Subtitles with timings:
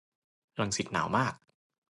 [0.59, 1.33] รังสิต หนาวมาก